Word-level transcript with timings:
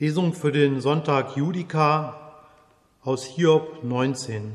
Lesung 0.00 0.32
für 0.32 0.50
den 0.50 0.80
Sonntag 0.80 1.36
Judika 1.36 2.32
aus 3.02 3.22
Hiob 3.22 3.84
19. 3.84 4.54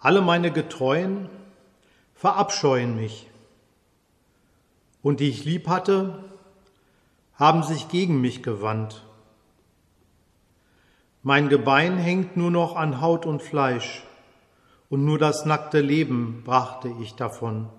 Alle 0.00 0.20
meine 0.20 0.52
Getreuen 0.52 1.30
verabscheuen 2.14 2.94
mich, 2.94 3.26
und 5.02 5.20
die 5.20 5.30
ich 5.30 5.46
lieb 5.46 5.66
hatte, 5.66 6.22
haben 7.36 7.62
sich 7.62 7.88
gegen 7.88 8.20
mich 8.20 8.42
gewandt. 8.42 9.02
Mein 11.22 11.48
Gebein 11.48 11.96
hängt 11.96 12.36
nur 12.36 12.50
noch 12.50 12.76
an 12.76 13.00
Haut 13.00 13.24
und 13.24 13.40
Fleisch, 13.40 14.04
und 14.90 15.06
nur 15.06 15.18
das 15.18 15.46
nackte 15.46 15.80
Leben 15.80 16.42
brachte 16.44 16.92
ich 17.00 17.14
davon. 17.14 17.70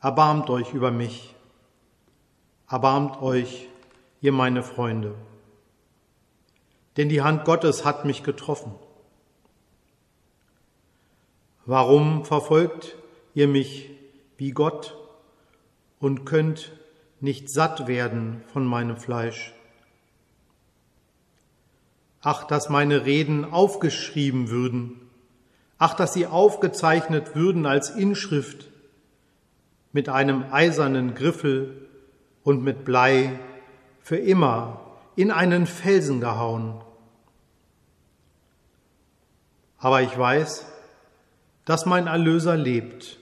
Erbarmt 0.00 0.50
euch 0.50 0.74
über 0.74 0.90
mich 0.90 1.36
Erbarmt 2.72 3.20
euch, 3.20 3.68
ihr 4.22 4.32
meine 4.32 4.62
Freunde. 4.62 5.14
Denn 6.96 7.10
die 7.10 7.20
Hand 7.20 7.44
Gottes 7.44 7.84
hat 7.84 8.06
mich 8.06 8.22
getroffen. 8.22 8.74
Warum 11.66 12.24
verfolgt 12.24 12.96
ihr 13.34 13.46
mich 13.46 13.90
wie 14.38 14.52
Gott 14.52 14.96
und 16.00 16.24
könnt 16.24 16.72
nicht 17.20 17.50
satt 17.50 17.88
werden 17.88 18.42
von 18.54 18.64
meinem 18.64 18.96
Fleisch? 18.96 19.52
Ach, 22.22 22.44
dass 22.44 22.70
meine 22.70 23.04
Reden 23.04 23.44
aufgeschrieben 23.44 24.48
würden. 24.48 24.98
Ach, 25.76 25.92
dass 25.92 26.14
sie 26.14 26.26
aufgezeichnet 26.26 27.36
würden 27.36 27.66
als 27.66 27.90
Inschrift 27.90 28.70
mit 29.92 30.08
einem 30.08 30.46
eisernen 30.50 31.14
Griffel 31.14 31.90
und 32.44 32.62
mit 32.62 32.84
Blei 32.84 33.38
für 34.00 34.16
immer 34.16 34.80
in 35.16 35.30
einen 35.30 35.66
Felsen 35.66 36.20
gehauen. 36.20 36.80
Aber 39.78 40.02
ich 40.02 40.16
weiß, 40.16 40.66
dass 41.64 41.86
mein 41.86 42.06
Erlöser 42.06 42.56
lebt. 42.56 43.18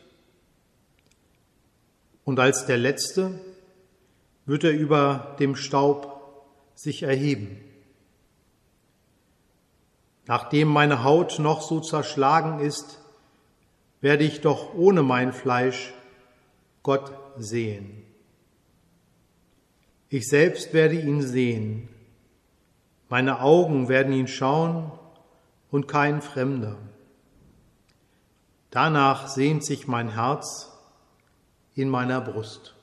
Und 2.24 2.38
als 2.38 2.66
der 2.66 2.78
Letzte 2.78 3.40
wird 4.46 4.64
er 4.64 4.72
über 4.72 5.36
dem 5.38 5.56
Staub 5.56 6.46
sich 6.74 7.02
erheben. 7.02 7.60
Nachdem 10.26 10.68
meine 10.68 11.02
Haut 11.02 11.38
noch 11.38 11.60
so 11.62 11.80
zerschlagen 11.80 12.60
ist, 12.60 13.00
werde 14.00 14.24
ich 14.24 14.40
doch 14.40 14.74
ohne 14.74 15.02
mein 15.02 15.32
Fleisch 15.32 15.92
Gott 16.82 17.12
sehen. 17.36 18.09
Ich 20.12 20.28
selbst 20.28 20.74
werde 20.74 20.96
ihn 20.96 21.22
sehen. 21.22 21.88
Meine 23.08 23.40
Augen 23.40 23.88
werden 23.88 24.12
ihn 24.12 24.26
schauen 24.26 24.90
und 25.70 25.86
kein 25.86 26.20
Fremder. 26.20 26.76
Danach 28.70 29.28
sehnt 29.28 29.64
sich 29.64 29.86
mein 29.86 30.14
Herz 30.14 30.72
in 31.76 31.88
meiner 31.88 32.20
Brust. 32.20 32.74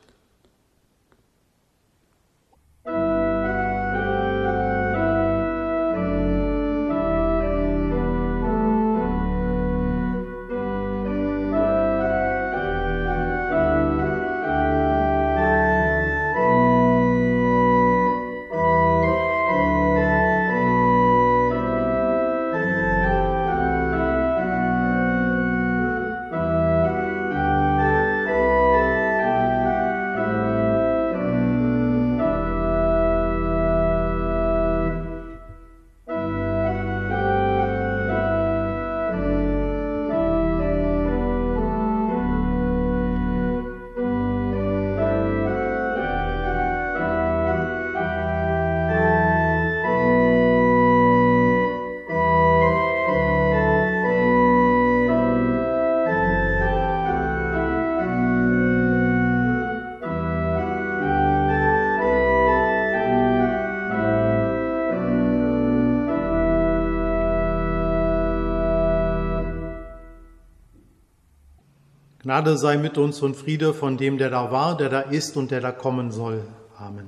Gnade 72.28 72.58
sei 72.58 72.76
mit 72.76 72.98
uns 72.98 73.22
und 73.22 73.38
Friede 73.38 73.74
von 73.74 73.96
dem, 73.96 74.18
der 74.18 74.30
da 74.30 74.52
war, 74.52 74.76
der 74.76 74.90
da 74.90 75.00
ist 75.00 75.38
und 75.38 75.50
der 75.50 75.62
da 75.62 75.72
kommen 75.72 76.12
soll. 76.12 76.46
Amen. 76.78 77.08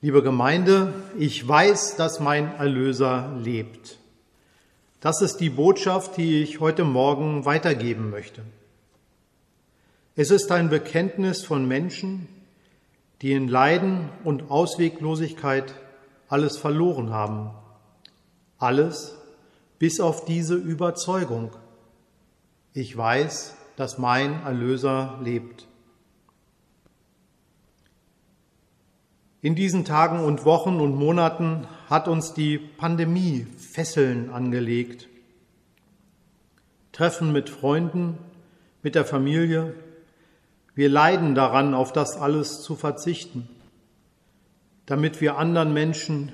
Liebe 0.00 0.22
Gemeinde, 0.22 0.94
ich 1.18 1.48
weiß, 1.48 1.96
dass 1.96 2.20
mein 2.20 2.54
Erlöser 2.54 3.34
lebt. 3.42 3.98
Das 5.00 5.22
ist 5.22 5.38
die 5.38 5.50
Botschaft, 5.50 6.18
die 6.18 6.40
ich 6.40 6.60
heute 6.60 6.84
Morgen 6.84 7.44
weitergeben 7.44 8.10
möchte. 8.10 8.42
Es 10.14 10.30
ist 10.30 10.52
ein 10.52 10.70
Bekenntnis 10.70 11.44
von 11.44 11.66
Menschen, 11.66 12.28
die 13.22 13.32
in 13.32 13.48
Leiden 13.48 14.08
und 14.22 14.52
Ausweglosigkeit 14.52 15.74
alles 16.28 16.56
verloren 16.58 17.10
haben. 17.10 17.50
Alles 18.58 19.16
bis 19.80 19.98
auf 19.98 20.26
diese 20.26 20.54
Überzeugung 20.54 21.50
ich 22.74 22.96
weiß, 22.96 23.56
dass 23.76 23.98
mein 23.98 24.42
Erlöser 24.42 25.18
lebt. 25.22 25.68
In 29.40 29.54
diesen 29.54 29.84
Tagen 29.84 30.18
und 30.18 30.44
Wochen 30.44 30.80
und 30.80 30.96
Monaten 30.96 31.68
hat 31.88 32.08
uns 32.08 32.34
die 32.34 32.58
Pandemie 32.58 33.46
Fesseln 33.58 34.30
angelegt. 34.30 35.08
Treffen 36.90 37.30
mit 37.30 37.48
Freunden, 37.48 38.18
mit 38.82 38.96
der 38.96 39.04
Familie. 39.04 39.74
Wir 40.74 40.88
leiden 40.88 41.36
daran, 41.36 41.74
auf 41.74 41.92
das 41.92 42.16
alles 42.16 42.62
zu 42.62 42.74
verzichten, 42.74 43.48
damit 44.86 45.20
wir 45.20 45.38
anderen 45.38 45.72
Menschen 45.72 46.32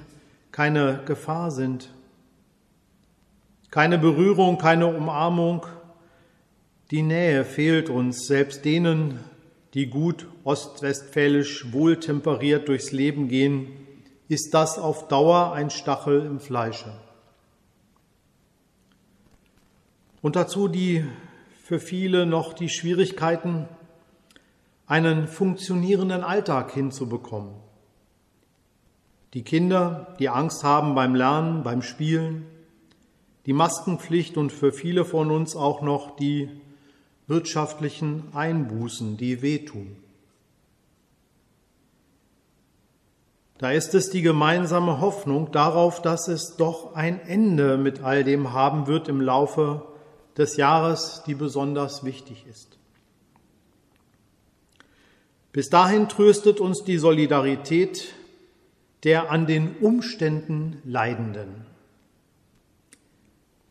keine 0.52 1.02
Gefahr 1.04 1.50
sind. 1.50 1.92
Keine 3.70 3.98
Berührung, 3.98 4.56
keine 4.56 4.86
Umarmung, 4.86 5.66
die 6.90 7.02
Nähe 7.02 7.44
fehlt 7.44 7.88
uns, 7.88 8.26
selbst 8.26 8.64
denen, 8.64 9.20
die 9.74 9.86
gut 9.86 10.26
ostwestfälisch 10.42 11.72
wohltemperiert 11.72 12.68
durchs 12.68 12.90
Leben 12.90 13.28
gehen, 13.28 13.68
ist 14.28 14.54
das 14.54 14.78
auf 14.78 15.08
Dauer 15.08 15.52
ein 15.52 15.70
Stachel 15.70 16.24
im 16.26 16.40
Fleische. 16.40 16.92
Und 20.22 20.36
dazu 20.36 20.68
die 20.68 21.04
für 21.62 21.78
viele 21.78 22.26
noch 22.26 22.52
die 22.52 22.68
Schwierigkeiten, 22.68 23.68
einen 24.86 25.28
funktionierenden 25.28 26.24
Alltag 26.24 26.72
hinzubekommen. 26.72 27.54
Die 29.34 29.42
Kinder, 29.42 30.16
die 30.18 30.28
Angst 30.28 30.64
haben 30.64 30.96
beim 30.96 31.14
Lernen, 31.14 31.62
beim 31.62 31.82
Spielen, 31.82 32.46
die 33.46 33.52
Maskenpflicht 33.52 34.36
und 34.36 34.50
für 34.50 34.72
viele 34.72 35.04
von 35.04 35.30
uns 35.30 35.54
auch 35.54 35.80
noch 35.80 36.16
die 36.16 36.50
wirtschaftlichen 37.30 38.24
Einbußen, 38.34 39.16
die 39.16 39.40
wehtun. 39.40 39.96
Da 43.56 43.70
ist 43.70 43.94
es 43.94 44.10
die 44.10 44.22
gemeinsame 44.22 45.00
Hoffnung 45.00 45.52
darauf, 45.52 46.02
dass 46.02 46.28
es 46.28 46.56
doch 46.56 46.94
ein 46.94 47.20
Ende 47.20 47.76
mit 47.76 48.02
all 48.02 48.24
dem 48.24 48.52
haben 48.52 48.86
wird 48.86 49.08
im 49.08 49.20
Laufe 49.20 49.86
des 50.36 50.56
Jahres, 50.56 51.22
die 51.26 51.34
besonders 51.34 52.04
wichtig 52.04 52.46
ist. 52.48 52.78
Bis 55.52 55.68
dahin 55.68 56.08
tröstet 56.08 56.58
uns 56.58 56.84
die 56.84 56.98
Solidarität 56.98 58.14
der 59.04 59.30
an 59.30 59.46
den 59.46 59.76
Umständen 59.76 60.80
Leidenden, 60.84 61.66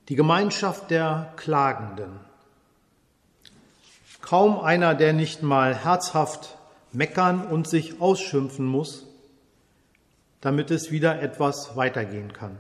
die 0.08 0.16
Gemeinschaft 0.16 0.92
der 0.92 1.34
Klagenden, 1.36 2.29
Kaum 4.22 4.60
einer, 4.60 4.96
der 4.96 5.14
nicht 5.14 5.44
mal 5.44 5.76
herzhaft 5.76 6.58
meckern 6.92 7.46
und 7.46 7.68
sich 7.68 8.02
ausschimpfen 8.02 8.66
muss, 8.66 9.08
damit 10.42 10.72
es 10.72 10.92
wieder 10.92 11.22
etwas 11.22 11.76
weitergehen 11.76 12.34
kann. 12.34 12.58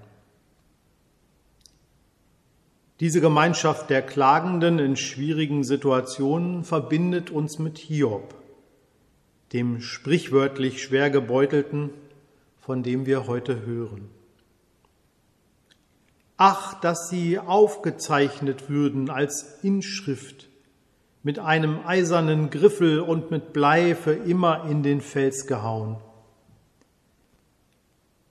Diese 2.99 3.21
Gemeinschaft 3.21 3.89
der 3.89 4.01
Klagenden 4.01 4.77
in 4.77 4.97
schwierigen 4.97 5.63
Situationen 5.63 6.65
verbindet 6.65 7.29
uns 7.29 7.57
mit 7.57 7.77
Hiob, 7.77 8.35
dem 9.53 9.79
sprichwörtlich 9.79 10.83
schwer 10.83 11.09
gebeutelten, 11.09 11.91
von 12.59 12.83
dem 12.83 13.05
wir 13.05 13.25
heute 13.25 13.65
hören. 13.65 14.09
Ach, 16.35 16.79
dass 16.81 17.09
sie 17.09 17.39
aufgezeichnet 17.39 18.69
würden 18.69 19.09
als 19.09 19.59
Inschrift 19.63 20.48
mit 21.21 21.39
einem 21.39 21.85
eisernen 21.85 22.49
Griffel 22.49 23.01
und 23.01 23.31
mit 23.31 23.51
Blei 23.51 23.95
für 23.95 24.13
immer 24.13 24.65
in 24.65 24.83
den 24.83 25.01
Fels 25.01 25.47
gehauen. 25.47 25.97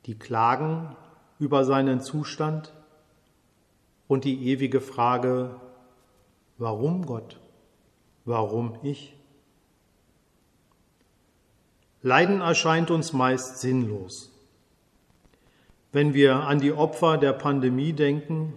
Die 0.06 0.18
Klagen 0.18 0.96
über 1.38 1.64
seinen 1.64 2.00
Zustand 2.00 2.72
und 4.06 4.24
die 4.24 4.48
ewige 4.48 4.80
Frage, 4.80 5.60
warum 6.56 7.04
Gott, 7.04 7.38
warum 8.24 8.78
ich? 8.82 9.14
Leiden 12.00 12.40
erscheint 12.40 12.90
uns 12.90 13.12
meist 13.12 13.58
sinnlos. 13.58 14.32
Wenn 15.92 16.14
wir 16.14 16.36
an 16.36 16.60
die 16.60 16.72
Opfer 16.72 17.18
der 17.18 17.32
Pandemie 17.32 17.92
denken, 17.92 18.54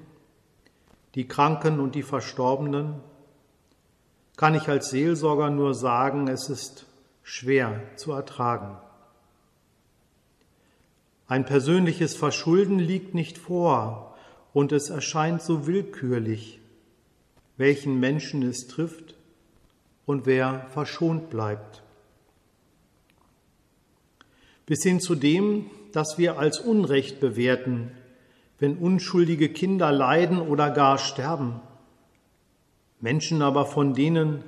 die 1.16 1.28
Kranken 1.28 1.80
und 1.80 1.96
die 1.96 2.04
Verstorbenen, 2.04 3.02
kann 4.42 4.56
ich 4.56 4.68
als 4.70 4.90
Seelsorger 4.90 5.52
nur 5.52 5.76
sagen, 5.76 6.28
es 6.28 6.50
ist 6.50 6.88
schwer 7.22 7.80
zu 7.96 8.12
ertragen. 8.12 8.76
Ein 11.28 11.46
persönliches 11.46 12.16
Verschulden 12.16 12.80
liegt 12.80 13.14
nicht 13.14 13.38
vor, 13.38 14.18
und 14.52 14.72
es 14.72 14.90
erscheint 14.90 15.44
so 15.44 15.68
willkürlich, 15.68 16.60
welchen 17.58 18.00
Menschen 18.00 18.42
es 18.42 18.66
trifft 18.66 19.14
und 20.08 20.26
wer 20.26 20.66
verschont 20.72 21.30
bleibt. 21.30 21.84
Bis 24.66 24.82
hin 24.82 25.00
zu 25.00 25.14
dem, 25.14 25.70
dass 25.92 26.18
wir 26.18 26.40
als 26.40 26.60
Unrecht 26.60 27.20
bewerten, 27.20 27.92
wenn 28.58 28.76
unschuldige 28.80 29.50
Kinder 29.50 29.92
leiden 29.92 30.40
oder 30.40 30.72
gar 30.72 30.98
sterben. 30.98 31.62
Menschen 33.02 33.42
aber, 33.42 33.66
von 33.66 33.94
denen, 33.94 34.44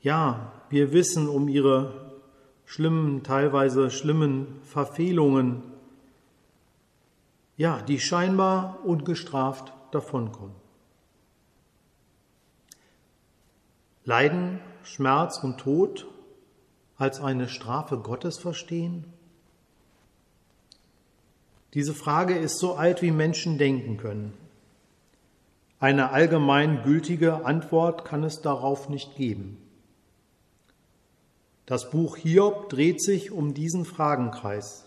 ja, 0.00 0.52
wir 0.70 0.92
wissen 0.92 1.28
um 1.28 1.48
ihre 1.48 2.12
schlimmen, 2.64 3.24
teilweise 3.24 3.90
schlimmen 3.90 4.60
Verfehlungen, 4.62 5.62
ja, 7.56 7.82
die 7.82 7.98
scheinbar 7.98 8.78
ungestraft 8.84 9.72
davonkommen. 9.90 10.54
Leiden, 14.04 14.60
Schmerz 14.82 15.38
und 15.38 15.58
Tod 15.58 16.06
als 16.96 17.20
eine 17.20 17.48
Strafe 17.48 17.98
Gottes 17.98 18.38
verstehen? 18.38 19.04
Diese 21.74 21.94
Frage 21.94 22.36
ist 22.36 22.58
so 22.58 22.74
alt, 22.74 23.02
wie 23.02 23.10
Menschen 23.10 23.58
denken 23.58 23.96
können. 23.96 24.32
Eine 25.80 26.10
allgemein 26.10 26.82
gültige 26.82 27.46
Antwort 27.46 28.04
kann 28.04 28.22
es 28.22 28.42
darauf 28.42 28.90
nicht 28.90 29.16
geben. 29.16 29.56
Das 31.64 31.90
Buch 31.90 32.16
Hiob 32.18 32.68
dreht 32.68 33.02
sich 33.02 33.30
um 33.30 33.54
diesen 33.54 33.86
Fragenkreis. 33.86 34.84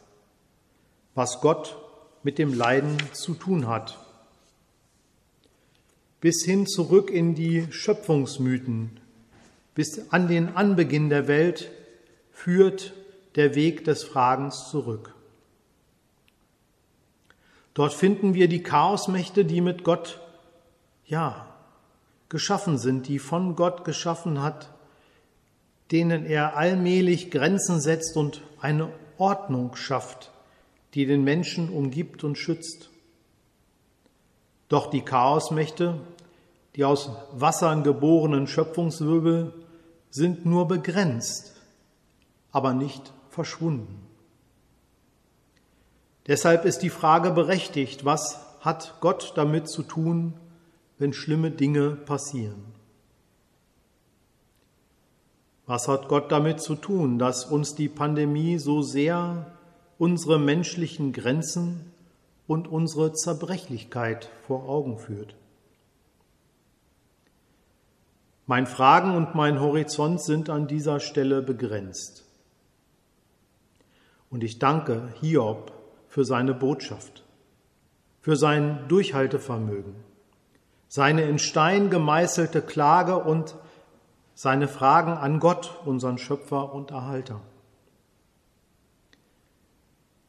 Was 1.15 1.41
Gott 1.41 1.77
mit 2.21 2.37
dem 2.37 2.53
Leiden 2.53 2.97
zu 3.11 3.33
tun 3.33 3.67
hat. 3.67 3.97
Bis 6.21 6.45
hin 6.45 6.67
zurück 6.67 7.09
in 7.09 7.35
die 7.35 7.67
Schöpfungsmythen, 7.71 8.99
bis 9.75 10.11
an 10.11 10.27
den 10.27 10.55
Anbeginn 10.55 11.09
der 11.09 11.27
Welt 11.27 11.71
führt 12.31 12.93
der 13.35 13.55
Weg 13.55 13.83
des 13.83 14.03
Fragens 14.03 14.69
zurück. 14.69 15.15
Dort 17.73 17.93
finden 17.93 18.35
wir 18.35 18.47
die 18.47 18.61
Chaosmächte, 18.61 19.43
die 19.43 19.59
mit 19.59 19.83
Gott, 19.83 20.21
ja, 21.13 21.45
geschaffen 22.27 22.79
sind, 22.79 23.07
die 23.07 23.19
von 23.19 23.55
Gott 23.55 23.85
geschaffen 23.85 24.41
hat, 24.41 24.71
denen 25.91 26.25
er 26.25 26.57
allmählich 26.57 27.29
Grenzen 27.29 27.79
setzt 27.79 28.17
und 28.17 28.41
eine 28.59 28.89
Ordnung 29.19 29.75
schafft, 29.75 30.31
die 30.95 31.05
den 31.05 31.23
Menschen 31.23 31.69
umgibt 31.69 32.23
und 32.23 32.35
schützt. 32.35 32.89
Doch 34.69 34.89
die 34.89 35.01
Chaosmächte, 35.01 35.99
die 36.75 36.83
aus 36.83 37.11
Wassern 37.33 37.83
geborenen 37.83 38.47
Schöpfungswirbel, 38.47 39.53
sind 40.09 40.47
nur 40.47 40.67
begrenzt, 40.67 41.53
aber 42.51 42.73
nicht 42.73 43.13
verschwunden. 43.29 44.07
Deshalb 46.25 46.65
ist 46.65 46.79
die 46.79 46.89
Frage 46.89 47.29
berechtigt, 47.29 48.03
was 48.03 48.39
hat 48.61 48.95
Gott 48.99 49.33
damit 49.35 49.69
zu 49.69 49.83
tun, 49.83 50.33
wenn 50.97 51.13
schlimme 51.13 51.51
Dinge 51.51 51.91
passieren? 51.91 52.63
Was 55.65 55.87
hat 55.87 56.07
Gott 56.09 56.31
damit 56.31 56.59
zu 56.59 56.75
tun, 56.75 57.19
dass 57.19 57.45
uns 57.45 57.75
die 57.75 57.89
Pandemie 57.89 58.57
so 58.57 58.81
sehr 58.81 59.53
unsere 59.97 60.39
menschlichen 60.39 61.13
Grenzen 61.13 61.93
und 62.47 62.67
unsere 62.67 63.13
Zerbrechlichkeit 63.13 64.29
vor 64.45 64.67
Augen 64.67 64.97
führt. 64.97 65.35
Mein 68.45 68.67
Fragen 68.67 69.15
und 69.15 69.35
mein 69.35 69.61
Horizont 69.61 70.21
sind 70.21 70.49
an 70.49 70.67
dieser 70.67 70.99
Stelle 70.99 71.41
begrenzt. 71.41 72.25
Und 74.29 74.43
ich 74.43 74.59
danke 74.59 75.13
Hiob 75.21 75.71
für 76.09 76.25
seine 76.25 76.53
Botschaft, 76.53 77.23
für 78.19 78.35
sein 78.35 78.85
Durchhaltevermögen, 78.89 79.95
seine 80.95 81.23
in 81.23 81.39
Stein 81.39 81.89
gemeißelte 81.89 82.61
Klage 82.61 83.17
und 83.17 83.55
seine 84.35 84.67
Fragen 84.67 85.13
an 85.13 85.39
Gott, 85.39 85.79
unseren 85.85 86.19
Schöpfer 86.19 86.71
und 86.71 86.91
Erhalter. 86.91 87.41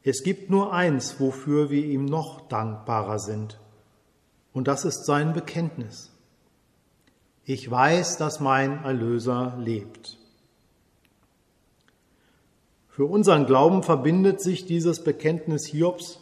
Es 0.01 0.23
gibt 0.23 0.49
nur 0.49 0.73
eins, 0.73 1.19
wofür 1.19 1.69
wir 1.69 1.85
ihm 1.85 2.05
noch 2.05 2.47
dankbarer 2.47 3.19
sind, 3.19 3.59
und 4.53 4.67
das 4.67 4.85
ist 4.85 5.05
sein 5.05 5.33
Bekenntnis. 5.33 6.11
Ich 7.43 7.69
weiß, 7.69 8.17
dass 8.17 8.39
mein 8.39 8.83
Erlöser 8.83 9.55
lebt. 9.59 10.17
Für 12.87 13.05
unseren 13.05 13.45
Glauben 13.45 13.83
verbindet 13.83 14.41
sich 14.41 14.65
dieses 14.65 15.03
Bekenntnis 15.03 15.67
Hiobs 15.67 16.21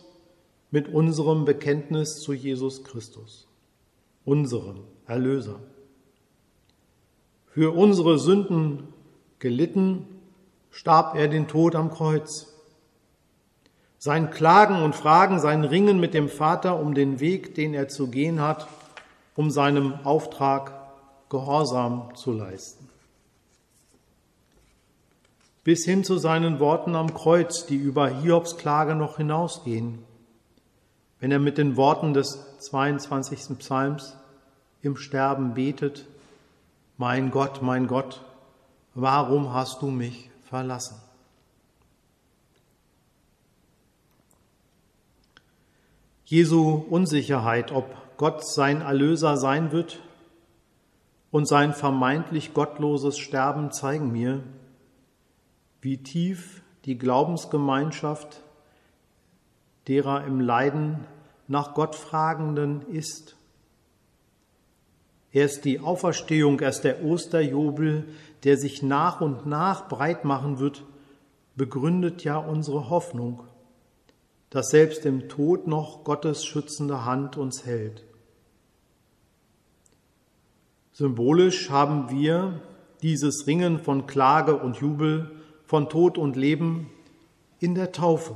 mit 0.69 0.89
unserem 0.89 1.45
Bekenntnis 1.45 2.19
zu 2.19 2.33
Jesus 2.33 2.83
Christus, 2.83 3.47
unserem 4.25 4.81
Erlöser. 5.07 5.59
Für 7.47 7.75
unsere 7.75 8.17
Sünden 8.17 8.87
gelitten, 9.39 10.07
starb 10.71 11.15
er 11.15 11.27
den 11.27 11.47
Tod 11.47 11.75
am 11.75 11.91
Kreuz. 11.91 12.47
Sein 13.99 14.31
Klagen 14.31 14.81
und 14.81 14.95
Fragen, 14.95 15.39
sein 15.39 15.63
Ringen 15.63 15.99
mit 15.99 16.13
dem 16.13 16.29
Vater 16.29 16.79
um 16.79 16.93
den 16.93 17.19
Weg, 17.19 17.55
den 17.55 17.73
er 17.73 17.87
zu 17.87 18.07
gehen 18.07 18.41
hat, 18.41 18.67
um 19.35 19.51
seinem 19.51 19.93
Auftrag 20.03 20.73
Gehorsam 21.29 22.15
zu 22.15 22.31
leisten. 22.31 22.89
Bis 25.63 25.85
hin 25.85 26.03
zu 26.03 26.17
seinen 26.17 26.59
Worten 26.59 26.95
am 26.95 27.13
Kreuz, 27.13 27.65
die 27.65 27.77
über 27.77 28.09
Hiobs 28.09 28.57
Klage 28.57 28.95
noch 28.95 29.17
hinausgehen, 29.17 29.99
wenn 31.23 31.31
er 31.31 31.39
mit 31.39 31.57
den 31.57 31.77
Worten 31.77 32.13
des 32.13 32.59
22. 32.59 33.57
Psalms 33.59 34.17
im 34.81 34.97
Sterben 34.97 35.53
betet, 35.53 36.05
Mein 36.97 37.31
Gott, 37.31 37.61
mein 37.61 37.87
Gott, 37.87 38.21
warum 38.93 39.53
hast 39.53 39.81
du 39.81 39.85
mich 39.85 40.29
verlassen? 40.49 41.01
Jesu 46.25 46.83
Unsicherheit, 46.89 47.71
ob 47.71 47.95
Gott 48.17 48.45
sein 48.45 48.81
Erlöser 48.81 49.37
sein 49.37 49.71
wird 49.71 50.01
und 51.31 51.47
sein 51.47 51.73
vermeintlich 51.73 52.53
gottloses 52.53 53.17
Sterben 53.17 53.71
zeigen 53.71 54.11
mir, 54.11 54.43
wie 55.79 56.03
tief 56.03 56.63
die 56.83 56.97
Glaubensgemeinschaft 56.97 58.41
derer 59.87 60.25
im 60.25 60.41
Leiden 60.41 61.05
nach 61.47 61.73
Gott 61.73 61.95
fragenden 61.95 62.81
ist. 62.89 63.35
Erst 65.31 65.65
die 65.65 65.79
Auferstehung, 65.79 66.59
erst 66.59 66.83
der 66.83 67.03
Osterjubel, 67.03 68.05
der 68.43 68.57
sich 68.57 68.83
nach 68.83 69.19
und 69.19 69.45
nach 69.45 69.87
breit 69.87 70.25
machen 70.25 70.59
wird, 70.59 70.83
begründet 71.55 72.23
ja 72.23 72.37
unsere 72.37 72.89
Hoffnung, 72.89 73.43
dass 74.49 74.69
selbst 74.69 75.05
im 75.05 75.29
Tod 75.29 75.67
noch 75.67 76.03
Gottes 76.03 76.45
schützende 76.45 77.05
Hand 77.05 77.37
uns 77.37 77.65
hält. 77.65 78.03
Symbolisch 80.91 81.71
haben 81.71 82.11
wir 82.11 82.61
dieses 83.01 83.47
Ringen 83.47 83.79
von 83.79 84.05
Klage 84.05 84.55
und 84.57 84.77
Jubel, 84.77 85.31
von 85.65 85.89
Tod 85.89 86.19
und 86.19 86.35
Leben 86.35 86.91
in 87.59 87.73
der 87.73 87.91
Taufe. 87.91 88.35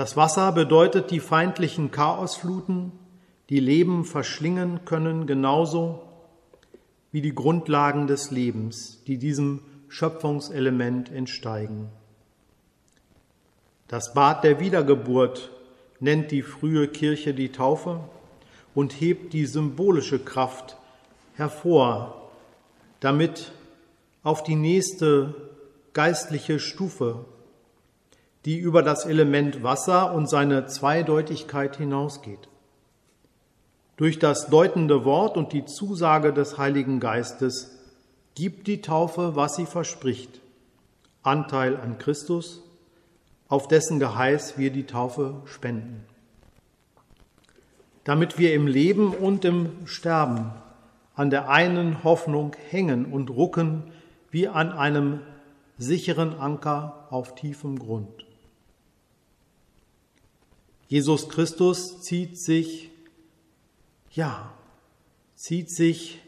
Das 0.00 0.16
Wasser 0.16 0.50
bedeutet 0.52 1.10
die 1.10 1.20
feindlichen 1.20 1.90
Chaosfluten, 1.90 2.90
die 3.50 3.60
Leben 3.60 4.06
verschlingen 4.06 4.86
können, 4.86 5.26
genauso 5.26 6.00
wie 7.12 7.20
die 7.20 7.34
Grundlagen 7.34 8.06
des 8.06 8.30
Lebens, 8.30 9.04
die 9.06 9.18
diesem 9.18 9.60
Schöpfungselement 9.88 11.12
entsteigen. 11.12 11.90
Das 13.88 14.14
Bad 14.14 14.42
der 14.42 14.58
Wiedergeburt 14.58 15.50
nennt 15.98 16.30
die 16.30 16.40
frühe 16.40 16.88
Kirche 16.88 17.34
die 17.34 17.52
Taufe 17.52 18.00
und 18.74 19.02
hebt 19.02 19.34
die 19.34 19.44
symbolische 19.44 20.18
Kraft 20.18 20.78
hervor, 21.34 22.30
damit 23.00 23.52
auf 24.22 24.42
die 24.44 24.56
nächste 24.56 25.34
geistliche 25.92 26.58
Stufe, 26.58 27.26
die 28.44 28.58
über 28.58 28.82
das 28.82 29.04
Element 29.04 29.62
Wasser 29.62 30.14
und 30.14 30.28
seine 30.28 30.66
Zweideutigkeit 30.66 31.76
hinausgeht. 31.76 32.48
Durch 33.96 34.18
das 34.18 34.48
deutende 34.48 35.04
Wort 35.04 35.36
und 35.36 35.52
die 35.52 35.66
Zusage 35.66 36.32
des 36.32 36.56
Heiligen 36.56 37.00
Geistes 37.00 37.76
gibt 38.34 38.66
die 38.66 38.80
Taufe, 38.80 39.36
was 39.36 39.56
sie 39.56 39.66
verspricht, 39.66 40.40
Anteil 41.22 41.76
an 41.76 41.98
Christus, 41.98 42.62
auf 43.48 43.68
dessen 43.68 43.98
Geheiß 43.98 44.56
wir 44.56 44.70
die 44.70 44.86
Taufe 44.86 45.42
spenden. 45.44 46.06
Damit 48.04 48.38
wir 48.38 48.54
im 48.54 48.66
Leben 48.66 49.12
und 49.12 49.44
im 49.44 49.86
Sterben 49.86 50.52
an 51.14 51.28
der 51.28 51.50
einen 51.50 52.02
Hoffnung 52.02 52.56
hängen 52.70 53.04
und 53.04 53.28
rucken 53.28 53.82
wie 54.30 54.48
an 54.48 54.72
einem 54.72 55.20
sicheren 55.76 56.38
Anker 56.38 57.06
auf 57.10 57.34
tiefem 57.34 57.78
Grund. 57.78 58.29
Jesus 60.90 61.28
Christus 61.28 62.02
zieht 62.02 62.36
sich 62.36 62.90
ja, 64.10 64.52
zieht 65.36 65.70
sich 65.70 66.18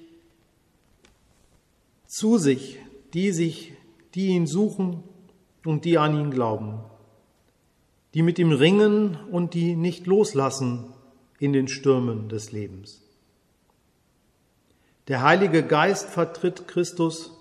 zu 2.07 2.39
sich, 2.39 2.79
die 3.13 3.33
sich, 3.33 3.73
die 4.15 4.29
ihn 4.29 4.47
suchen 4.47 5.03
und 5.65 5.85
die 5.85 5.99
an 5.99 6.17
ihn 6.17 6.31
glauben, 6.31 6.79
die 8.15 8.23
mit 8.23 8.39
ihm 8.39 8.53
ringen 8.53 9.19
und 9.33 9.55
die 9.55 9.75
nicht 9.75 10.07
loslassen 10.07 10.93
in 11.41 11.53
den 11.53 11.67
Stürmen 11.67 12.29
des 12.29 12.53
Lebens. 12.53 13.03
Der 15.09 15.23
Heilige 15.23 15.65
Geist 15.65 16.09
vertritt 16.09 16.69
Christus, 16.69 17.33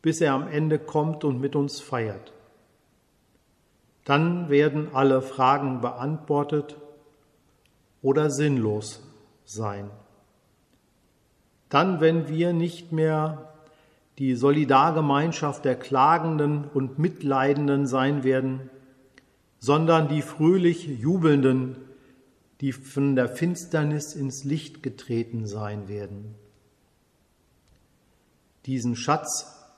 bis 0.00 0.22
er 0.22 0.32
am 0.32 0.48
Ende 0.48 0.78
kommt 0.78 1.24
und 1.24 1.42
mit 1.42 1.54
uns 1.54 1.78
feiert. 1.78 2.32
Dann 4.08 4.48
werden 4.48 4.88
alle 4.94 5.20
Fragen 5.20 5.82
beantwortet 5.82 6.78
oder 8.00 8.30
sinnlos 8.30 9.02
sein. 9.44 9.90
Dann, 11.68 12.00
wenn 12.00 12.26
wir 12.26 12.54
nicht 12.54 12.90
mehr 12.90 13.52
die 14.16 14.34
Solidargemeinschaft 14.34 15.62
der 15.66 15.76
Klagenden 15.78 16.64
und 16.72 16.98
Mitleidenden 16.98 17.86
sein 17.86 18.24
werden, 18.24 18.70
sondern 19.58 20.08
die 20.08 20.22
fröhlich 20.22 20.86
Jubelnden, 20.86 21.76
die 22.62 22.72
von 22.72 23.14
der 23.14 23.28
Finsternis 23.28 24.14
ins 24.14 24.42
Licht 24.42 24.82
getreten 24.82 25.46
sein 25.46 25.86
werden. 25.86 26.34
Diesen 28.64 28.96
Schatz, 28.96 29.68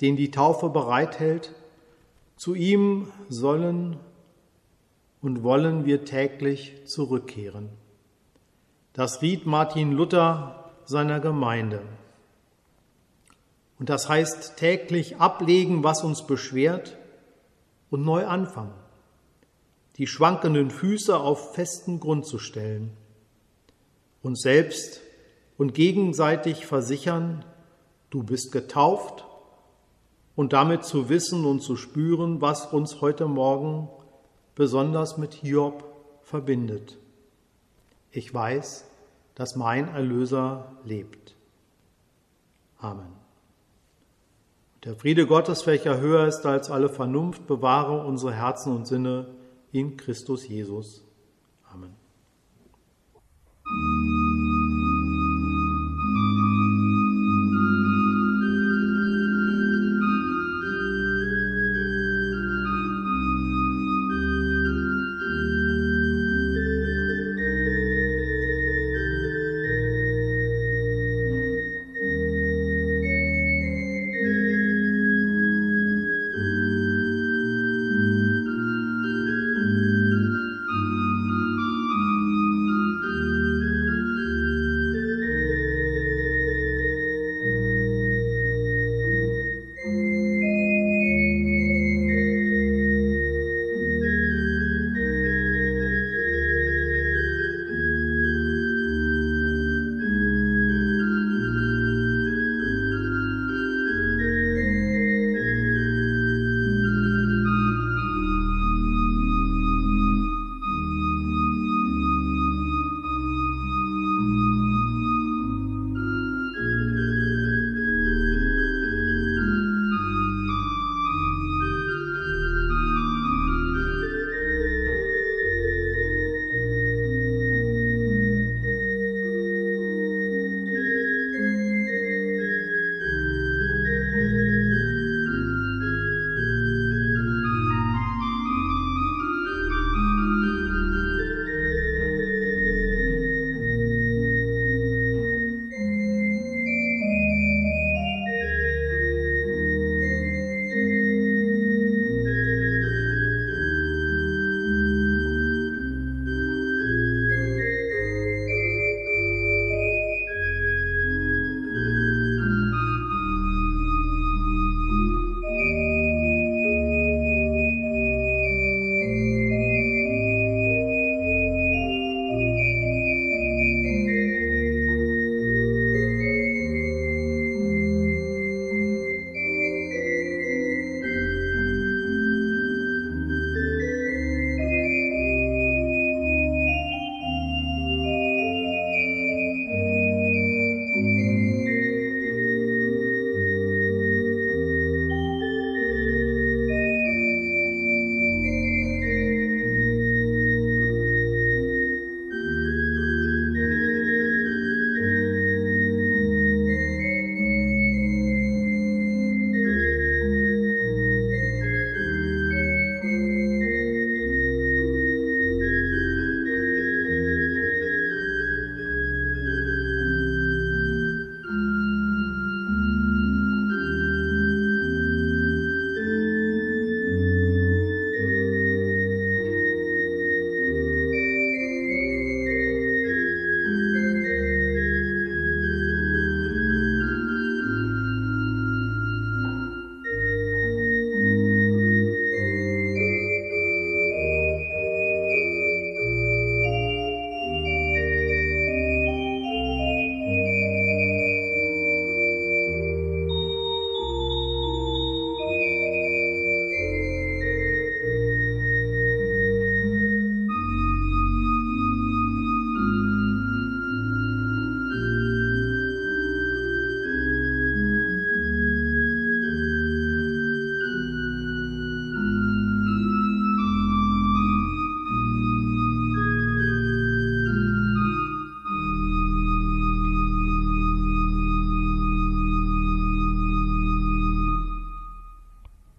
den 0.00 0.16
die 0.16 0.30
Taufe 0.30 0.70
bereithält, 0.70 1.54
zu 2.36 2.54
ihm 2.54 3.12
sollen 3.28 3.98
und 5.20 5.42
wollen 5.42 5.84
wir 5.86 6.04
täglich 6.04 6.86
zurückkehren. 6.86 7.70
Das 8.92 9.22
riet 9.22 9.46
Martin 9.46 9.92
Luther 9.92 10.70
seiner 10.84 11.20
Gemeinde. 11.20 11.80
Und 13.78 13.88
das 13.88 14.08
heißt 14.08 14.56
täglich 14.56 15.16
ablegen, 15.16 15.82
was 15.82 16.04
uns 16.04 16.26
beschwert 16.26 16.96
und 17.90 18.04
neu 18.04 18.26
anfangen. 18.26 18.74
Die 19.96 20.06
schwankenden 20.06 20.70
Füße 20.70 21.16
auf 21.16 21.54
festen 21.54 22.00
Grund 22.00 22.26
zu 22.26 22.38
stellen. 22.38 22.90
Uns 24.22 24.42
selbst 24.42 25.00
und 25.56 25.74
gegenseitig 25.74 26.66
versichern, 26.66 27.44
du 28.10 28.22
bist 28.22 28.52
getauft 28.52 29.24
und 30.36 30.52
damit 30.52 30.84
zu 30.84 31.08
wissen 31.08 31.44
und 31.44 31.60
zu 31.60 31.76
spüren, 31.76 32.40
was 32.40 32.66
uns 32.72 33.00
heute 33.00 33.26
Morgen 33.26 33.88
besonders 34.54 35.16
mit 35.16 35.34
Hiob 35.34 35.84
verbindet. 36.22 36.98
Ich 38.10 38.32
weiß, 38.32 38.84
dass 39.34 39.56
mein 39.56 39.88
Erlöser 39.88 40.72
lebt. 40.84 41.34
Amen. 42.78 43.12
Der 44.84 44.94
Friede 44.94 45.26
Gottes, 45.26 45.66
welcher 45.66 45.98
höher 45.98 46.26
ist 46.26 46.44
als 46.44 46.70
alle 46.70 46.88
Vernunft, 46.88 47.46
bewahre 47.46 48.04
unsere 48.06 48.34
Herzen 48.34 48.74
und 48.74 48.86
Sinne 48.86 49.34
in 49.72 49.96
Christus 49.96 50.46
Jesus. 50.46 51.03